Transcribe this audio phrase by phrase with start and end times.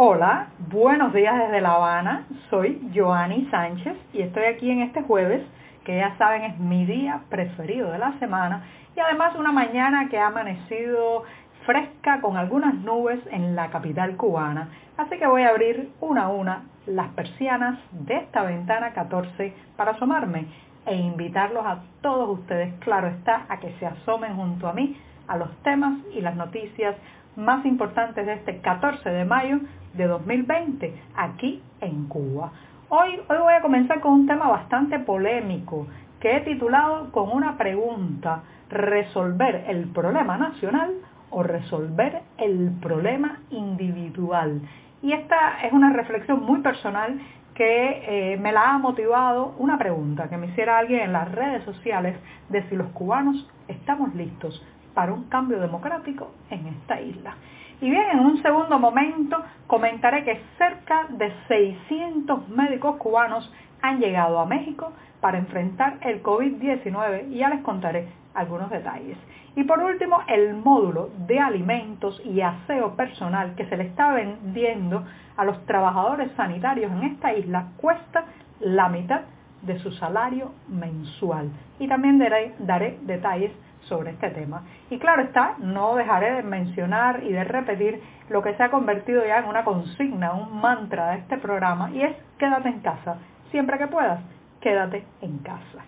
[0.00, 2.24] Hola, buenos días desde La Habana.
[2.50, 5.44] Soy Joanny Sánchez y estoy aquí en este jueves,
[5.84, 8.62] que ya saben es mi día preferido de la semana
[8.96, 11.24] y además una mañana que ha amanecido
[11.66, 14.68] fresca con algunas nubes en la capital cubana.
[14.96, 19.90] Así que voy a abrir una a una las persianas de esta ventana 14 para
[19.90, 20.46] asomarme
[20.86, 24.96] e invitarlos a todos ustedes, claro está, a que se asomen junto a mí
[25.26, 26.94] a los temas y las noticias
[27.38, 29.60] más importantes de este 14 de mayo
[29.94, 32.50] de 2020 aquí en Cuba.
[32.88, 35.86] Hoy, hoy voy a comenzar con un tema bastante polémico
[36.20, 40.94] que he titulado con una pregunta, ¿resolver el problema nacional
[41.30, 44.60] o resolver el problema individual?
[45.00, 47.20] Y esta es una reflexión muy personal
[47.54, 51.62] que eh, me la ha motivado una pregunta que me hiciera alguien en las redes
[51.64, 52.16] sociales
[52.48, 54.60] de si los cubanos estamos listos
[54.94, 57.34] para un cambio democrático en esta isla.
[57.80, 64.40] Y bien, en un segundo momento comentaré que cerca de 600 médicos cubanos han llegado
[64.40, 69.16] a México para enfrentar el COVID-19 y ya les contaré algunos detalles.
[69.56, 75.04] Y por último, el módulo de alimentos y aseo personal que se le está vendiendo
[75.36, 78.24] a los trabajadores sanitarios en esta isla cuesta
[78.60, 79.22] la mitad
[79.62, 81.50] de su salario mensual.
[81.78, 83.52] Y también daré, daré detalles
[83.88, 84.62] sobre este tema.
[84.90, 89.24] Y claro está, no dejaré de mencionar y de repetir lo que se ha convertido
[89.26, 93.16] ya en una consigna, un mantra de este programa, y es quédate en casa.
[93.50, 94.20] Siempre que puedas,
[94.60, 95.84] quédate en casa.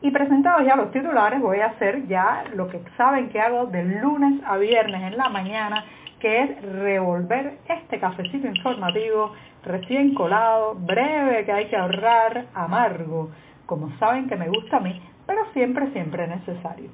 [0.00, 3.84] Y presentados ya los titulares, voy a hacer ya lo que saben que hago de
[3.84, 5.84] lunes a viernes en la mañana,
[6.18, 9.32] que es revolver este cafecito informativo
[9.64, 13.30] recién colado, breve, que hay que ahorrar, amargo,
[13.66, 16.90] como saben que me gusta a mí, pero siempre, siempre necesario.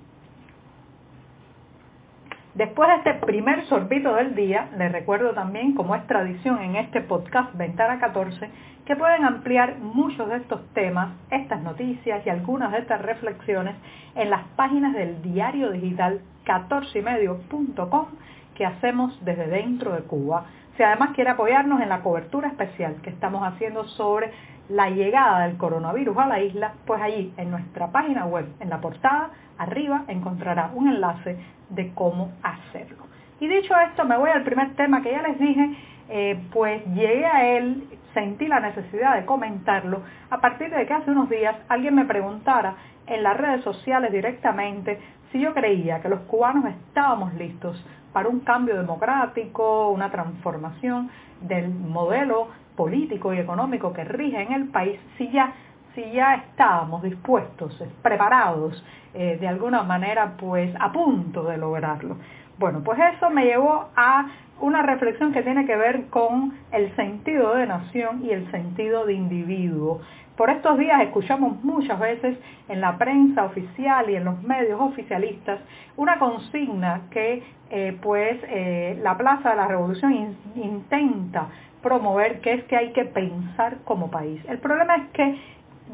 [2.55, 7.03] Después de este primer sorbito del día, les recuerdo también, como es tradición en este
[7.03, 8.51] podcast Ventana 14,
[8.87, 13.77] que pueden ampliar muchos de estos temas, estas noticias y algunas de estas reflexiones
[14.15, 18.07] en las páginas del diario digital 14ymedio.com
[18.55, 20.47] que hacemos desde dentro de Cuba.
[20.77, 24.33] Si además quiere apoyarnos en la cobertura especial que estamos haciendo sobre
[24.69, 28.81] la llegada del coronavirus a la isla, pues allí en nuestra página web, en la
[28.81, 31.39] portada, arriba encontrará un enlace
[31.71, 33.07] de cómo hacerlo.
[33.41, 35.77] Y dicho esto, me voy al primer tema que ya les dije,
[36.09, 37.85] eh, pues llegué a él,
[38.15, 42.75] sentí la necesidad de comentarlo a partir de que hace unos días alguien me preguntara
[43.07, 44.99] en las redes sociales directamente
[45.31, 51.11] si yo creía que los cubanos estábamos listos para un cambio democrático, una transformación
[51.43, 55.53] del modelo político y económico que rige en el país, si ya,
[55.97, 58.73] si ya estábamos dispuestos, preparados,
[59.15, 62.17] eh, de alguna manera, pues a punto de lograrlo.
[62.57, 64.29] Bueno, pues eso me llevó a
[64.61, 69.15] una reflexión que tiene que ver con el sentido de nación y el sentido de
[69.15, 70.01] individuo.
[70.37, 75.59] Por estos días escuchamos muchas veces en la prensa oficial y en los medios oficialistas
[75.97, 81.49] una consigna que eh, pues eh, la Plaza de la Revolución intenta
[81.83, 84.43] promover, que es que hay que pensar como país.
[84.49, 85.39] El problema es que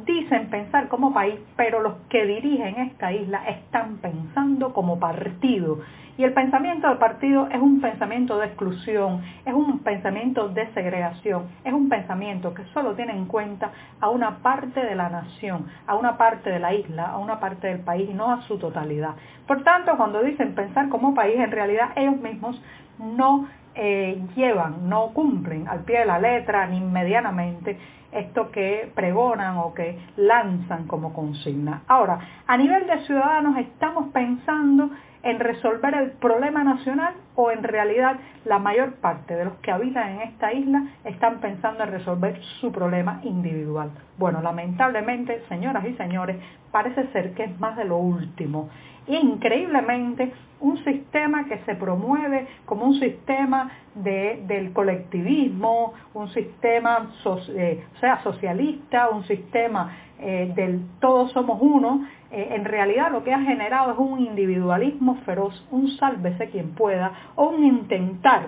[0.06, 5.78] dicen pensar como país, pero los que dirigen esta isla están pensando como partido
[6.17, 11.47] y el pensamiento del partido es un pensamiento de exclusión, es un pensamiento de segregación,
[11.65, 15.97] es un pensamiento que solo tiene en cuenta a una parte de la nación, a
[15.97, 19.16] una parte de la isla, a una parte del país y no a su totalidad.
[19.49, 22.63] Por tanto, cuando dicen pensar como país, en realidad ellos mismos
[22.98, 27.78] no eh, llevan, no cumplen al pie de la letra ni medianamente
[28.12, 31.82] esto que pregonan o que lanzan como consigna.
[31.88, 34.91] Ahora, a nivel de ciudadanos estamos pensando
[35.24, 40.12] en resolver el problema nacional o en realidad la mayor parte de los que habitan
[40.12, 43.91] en esta isla están pensando en resolver su problema individual.
[44.18, 46.36] Bueno, lamentablemente, señoras y señores,
[46.71, 48.68] parece ser que es más de lo último.
[49.06, 57.10] Increíblemente, un sistema que se promueve como un sistema del colectivismo, un sistema
[57.48, 59.94] eh, sea socialista, un sistema
[60.26, 65.16] eh, del todos somos uno, eh, en realidad lo que ha generado es un individualismo
[65.26, 68.47] feroz, un sálvese quien pueda, o un intentar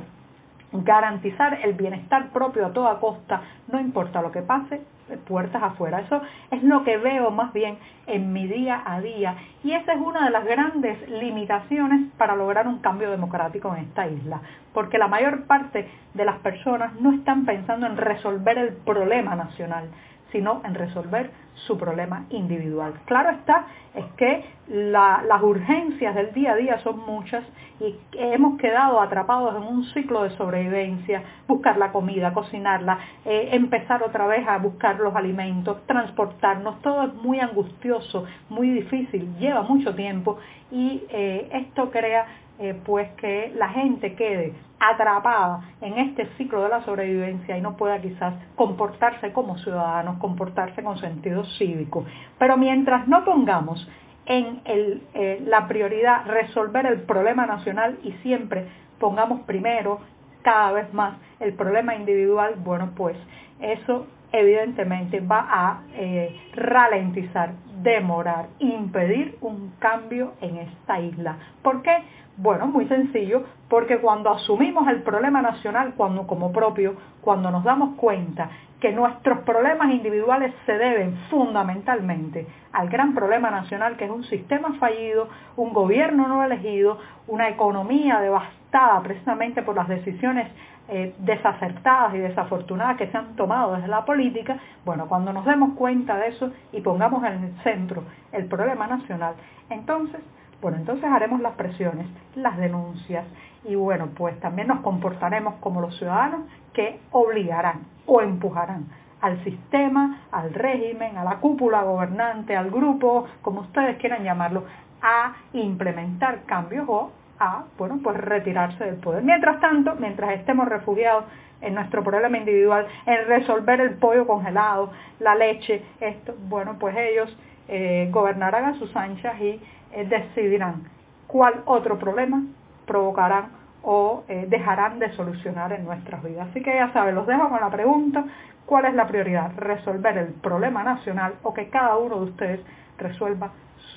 [0.73, 4.81] garantizar el bienestar propio a toda costa, no importa lo que pase,
[5.29, 6.01] puertas afuera.
[6.01, 6.21] Eso
[6.51, 7.77] es lo que veo más bien
[8.07, 12.67] en mi día a día y esa es una de las grandes limitaciones para lograr
[12.67, 14.41] un cambio democrático en esta isla,
[14.73, 19.91] porque la mayor parte de las personas no están pensando en resolver el problema nacional,
[20.33, 21.31] sino en resolver
[21.67, 22.95] su problema individual.
[23.07, 27.45] Claro está, es que las urgencias del día a día son muchas
[27.81, 34.03] y hemos quedado atrapados en un ciclo de sobrevivencia, buscar la comida, cocinarla, eh, empezar
[34.03, 39.95] otra vez a buscar los alimentos, transportarnos, todo es muy angustioso, muy difícil, lleva mucho
[39.95, 40.39] tiempo
[40.71, 42.27] y eh, esto crea
[42.59, 47.77] eh, pues que la gente quede atrapada en este ciclo de la sobrevivencia y no
[47.77, 52.05] pueda quizás comportarse como ciudadanos, comportarse con sentido cívico.
[52.39, 53.87] Pero mientras no pongamos
[54.27, 58.69] en eh, la prioridad resolver el problema nacional y siempre
[58.99, 60.01] pongamos primero
[60.43, 63.17] cada vez más el problema individual, bueno, pues
[63.61, 67.53] eso evidentemente va a eh, ralentizar,
[67.83, 71.37] demorar, impedir un cambio en esta isla.
[71.63, 71.97] ¿Por qué?
[72.39, 77.97] Bueno, muy sencillo, porque cuando asumimos el problema nacional cuando, como propio, cuando nos damos
[77.97, 78.51] cuenta
[78.81, 84.75] que nuestros problemas individuales se deben fundamentalmente al gran problema nacional que es un sistema
[84.79, 90.49] fallido, un gobierno no elegido, una economía devastada precisamente por las decisiones
[90.89, 95.75] eh, desacertadas y desafortunadas que se han tomado desde la política, bueno, cuando nos demos
[95.75, 99.35] cuenta de eso y pongamos en el centro el problema nacional,
[99.71, 100.21] entonces
[100.63, 103.25] bueno, entonces haremos las presiones, las denuncias
[103.65, 106.41] y bueno, pues también nos comportaremos como los ciudadanos
[106.73, 108.87] que obligarán o empujarán
[109.21, 114.65] al sistema, al régimen, a la cúpula gobernante, al grupo, como ustedes quieran llamarlo,
[115.03, 119.23] a implementar cambios o a, bueno, pues retirarse del poder.
[119.23, 121.25] Mientras tanto, mientras estemos refugiados
[121.61, 124.91] en nuestro problema individual, en resolver el pollo congelado,
[125.21, 127.37] la leche, esto, bueno, pues ellos
[127.69, 129.61] eh, gobernarán a sus anchas y
[129.93, 130.85] eh, decidirán
[131.27, 132.43] cuál otro problema
[132.87, 133.47] provocarán
[133.83, 136.49] o eh, dejarán de solucionar en nuestras vidas.
[136.51, 138.25] Así que ya saben, los dejo con la pregunta,
[138.67, 139.53] ¿cuál es la prioridad?
[139.57, 142.61] ¿Resolver el problema nacional o que cada uno de ustedes
[142.99, 143.51] resuelva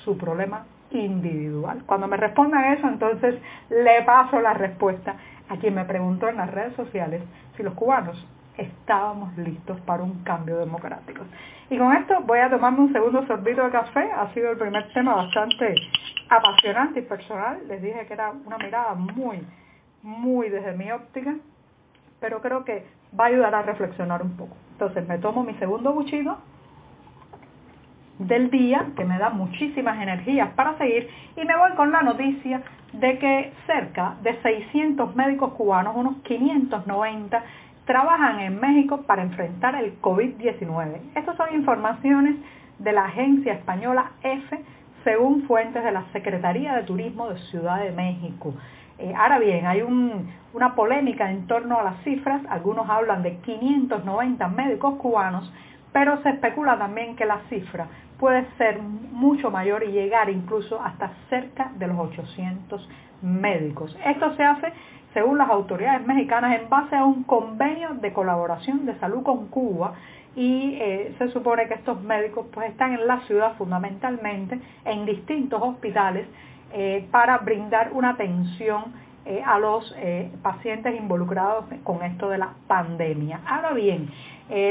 [0.04, 1.82] su problema individual?
[1.86, 3.36] Cuando me respondan eso, entonces
[3.70, 5.16] le paso la respuesta
[5.48, 7.22] a quien me preguntó en las redes sociales
[7.56, 8.26] si los cubanos
[8.56, 11.24] estábamos listos para un cambio democrático.
[11.70, 14.10] Y con esto voy a tomarme un segundo sorbito de café.
[14.12, 15.74] Ha sido el primer tema bastante
[16.28, 17.58] apasionante y personal.
[17.68, 19.46] Les dije que era una mirada muy,
[20.02, 21.34] muy desde mi óptica,
[22.20, 22.86] pero creo que
[23.18, 24.56] va a ayudar a reflexionar un poco.
[24.72, 26.38] Entonces me tomo mi segundo buchito
[28.20, 32.62] del día, que me da muchísimas energías para seguir, y me voy con la noticia
[32.92, 37.42] de que cerca de 600 médicos cubanos, unos 590,
[37.86, 41.00] trabajan en México para enfrentar el COVID-19.
[41.14, 42.36] Estas son informaciones
[42.78, 44.60] de la agencia española EFE,
[45.02, 48.54] según fuentes de la Secretaría de Turismo de Ciudad de México.
[48.98, 49.80] Eh, ahora bien, hay
[50.52, 52.42] una polémica en torno a las cifras.
[52.50, 55.50] Algunos hablan de 590 médicos cubanos,
[55.92, 57.86] pero se especula también que la cifra
[58.18, 62.88] puede ser mucho mayor y llegar incluso hasta cerca de los 800
[63.22, 63.96] médicos.
[64.04, 64.72] Esto se hace
[65.14, 69.94] según las autoridades mexicanas, en base a un convenio de colaboración de salud con Cuba
[70.36, 75.60] y eh, se supone que estos médicos pues están en la ciudad fundamentalmente en distintos
[75.60, 76.26] hospitales
[76.72, 78.92] eh, para brindar una atención
[79.24, 79.94] eh, a los
[80.42, 83.40] pacientes involucrados con esto de la pandemia.
[83.46, 84.08] Ahora bien,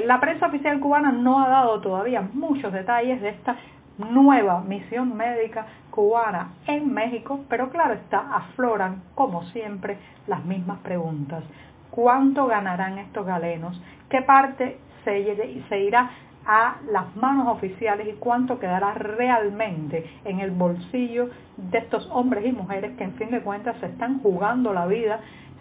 [0.06, 3.56] la prensa oficial cubana no ha dado todavía muchos detalles de esta
[3.98, 11.44] nueva misión médica cubana en México, pero claro está, afloran como siempre las mismas preguntas.
[11.92, 13.82] ¿Cuánto ganarán estos galenos?
[14.10, 16.12] ¿Qué parte se, se irá
[16.46, 22.52] a las manos oficiales y cuánto quedará realmente en el bolsillo de estos hombres y
[22.52, 25.20] mujeres que en fin de cuentas se están jugando la vida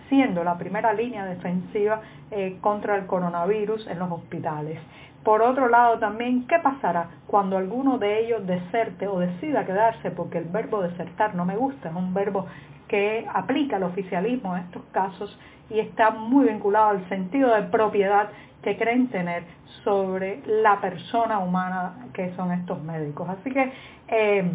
[0.09, 2.01] siendo la primera línea defensiva
[2.31, 4.79] eh, contra el coronavirus en los hospitales.
[5.25, 10.11] Por otro lado también, ¿qué pasará cuando alguno de ellos deserte o decida quedarse?
[10.11, 12.47] Porque el verbo desertar no me gusta, es un verbo
[12.87, 15.39] que aplica el oficialismo en estos casos
[15.71, 18.31] y está muy vinculado al sentido de propiedad
[18.63, 19.45] que creen tener
[19.85, 23.29] sobre la persona humana que son estos médicos.
[23.29, 23.73] Así que
[24.09, 24.51] eh,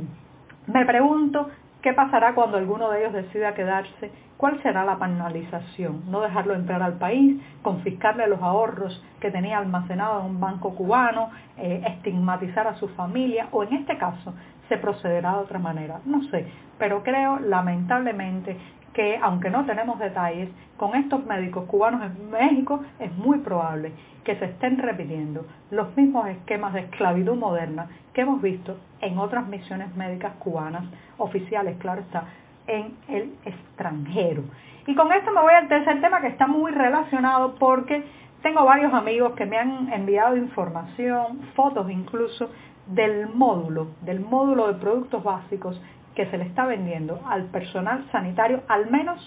[0.67, 1.49] me pregunto
[1.83, 4.09] ¿Qué pasará cuando alguno de ellos decida quedarse?
[4.37, 6.09] ¿Cuál será la penalización?
[6.09, 7.41] ¿No dejarlo entrar al país?
[7.61, 11.29] ¿Confiscarle los ahorros que tenía almacenado en un banco cubano?
[11.57, 13.49] Eh, ¿Estigmatizar a su familia?
[13.51, 14.33] ¿O en este caso
[14.69, 15.99] se procederá de otra manera?
[16.05, 16.47] No sé,
[16.79, 18.57] pero creo lamentablemente
[18.93, 23.91] que, aunque no tenemos detalles, con estos médicos cubanos en México es muy probable
[24.23, 29.47] que se estén repitiendo los mismos esquemas de esclavitud moderna que hemos visto en otras
[29.47, 30.85] misiones médicas cubanas
[31.17, 32.25] oficiales, claro está,
[32.67, 34.43] en el extranjero.
[34.87, 38.03] Y con esto me voy al tercer tema que está muy relacionado porque
[38.41, 42.49] tengo varios amigos que me han enviado información, fotos incluso,
[42.87, 45.81] del módulo, del módulo de productos básicos
[46.15, 49.19] que se le está vendiendo al personal sanitario, al menos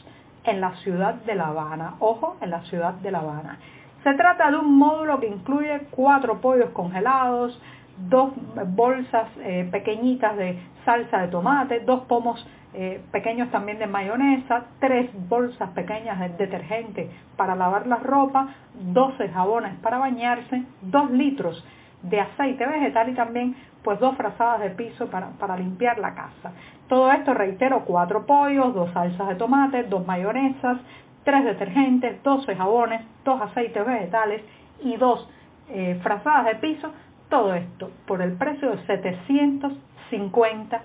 [0.45, 1.95] en la ciudad de La Habana.
[1.99, 3.59] Ojo, en la ciudad de La Habana.
[4.05, 7.61] Se trata de un módulo que incluye cuatro pollos congelados,
[8.09, 8.31] dos
[8.69, 15.11] bolsas eh, pequeñitas de salsa de tomate, dos pomos eh, pequeños también de mayonesa, tres
[15.29, 21.65] bolsas pequeñas de detergente para lavar la ropa, 12 jabones para bañarse, dos litros
[22.09, 26.53] de aceite vegetal y también pues dos frazadas de piso para, para limpiar la casa.
[26.89, 30.79] Todo esto, reitero, cuatro pollos, dos salsas de tomate, dos mayonesas,
[31.25, 34.43] tres detergentes, 12 jabones, dos aceites vegetales
[34.83, 35.29] y dos
[35.69, 36.93] eh, frazadas de piso,
[37.29, 40.81] todo esto por el precio de 750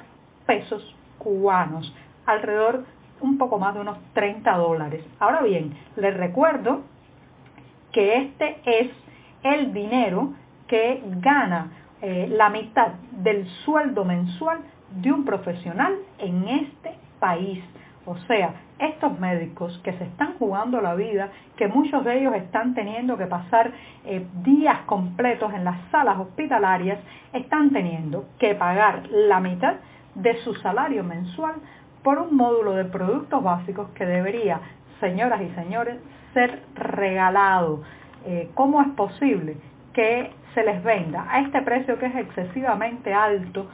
[0.47, 1.93] pesos cubanos,
[2.25, 2.85] alrededor
[3.21, 5.05] un poco más de unos 30 dólares.
[5.19, 6.81] Ahora bien, les recuerdo
[7.91, 8.89] que este es
[9.43, 10.33] el dinero
[10.71, 11.69] que gana
[12.01, 14.59] eh, la mitad del sueldo mensual
[14.89, 17.61] de un profesional en este país.
[18.05, 22.73] O sea, estos médicos que se están jugando la vida, que muchos de ellos están
[22.73, 23.69] teniendo que pasar
[24.05, 26.99] eh, días completos en las salas hospitalarias,
[27.33, 29.75] están teniendo que pagar la mitad
[30.15, 31.55] de su salario mensual
[32.01, 34.61] por un módulo de productos básicos que debería,
[35.01, 35.97] señoras y señores,
[36.33, 37.83] ser regalado.
[38.25, 39.57] Eh, ¿Cómo es posible
[39.93, 43.67] que se les venda a este precio que es excesivamente alto?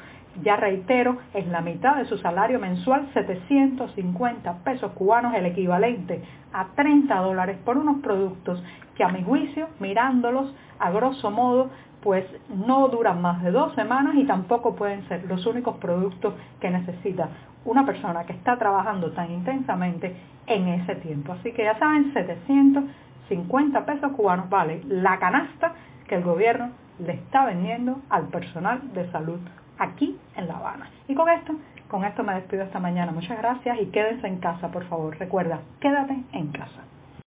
[0.44, 6.22] Ya reitero, es la mitad de su salario mensual, 750 pesos cubanos, el equivalente
[6.54, 8.64] a 30 dólares por unos productos
[8.96, 11.72] que a mi juicio, mirándolos a grosso modo,
[12.02, 16.70] pues no duran más de dos semanas y tampoco pueden ser los únicos productos que
[16.70, 17.30] necesita
[17.66, 21.34] una persona que está trabajando tan intensamente en ese tiempo.
[21.34, 25.74] Así que ya saben, 750 pesos cubanos vale la canasta
[26.08, 29.40] que el gobierno le está vendiendo al personal de salud
[29.78, 30.90] aquí en La Habana.
[31.08, 31.54] Y con esto,
[31.88, 33.12] con esto me despido esta mañana.
[33.12, 35.18] Muchas gracias y quédense en casa, por favor.
[35.18, 36.82] Recuerda, quédate en casa.